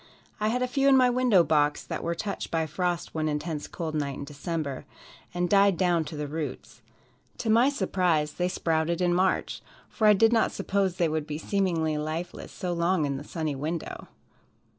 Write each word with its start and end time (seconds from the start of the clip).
I 0.39 0.47
had 0.47 0.63
a 0.63 0.67
few 0.67 0.89
in 0.89 0.97
my 0.97 1.11
window 1.11 1.43
box 1.43 1.83
that 1.83 2.03
were 2.03 2.15
touched 2.15 2.49
by 2.49 2.65
frost 2.65 3.13
one 3.13 3.27
intense 3.27 3.67
cold 3.67 3.93
night 3.93 4.17
in 4.17 4.23
December, 4.23 4.83
and 5.31 5.47
died 5.47 5.77
down 5.77 6.05
to 6.05 6.17
the 6.17 6.25
roots. 6.27 6.81
To 7.37 7.51
my 7.51 7.69
surprise, 7.69 8.33
they 8.33 8.47
sprouted 8.47 8.99
in 8.99 9.13
March, 9.13 9.61
for 9.89 10.07
I 10.07 10.13
did 10.13 10.33
not 10.33 10.51
suppose 10.51 10.95
they 10.95 11.07
would 11.07 11.27
be 11.27 11.37
seemingly 11.37 11.99
lifeless 11.99 12.51
so 12.51 12.73
long 12.73 13.05
in 13.05 13.19
a 13.19 13.23
sunny 13.23 13.53
window. 13.53 14.07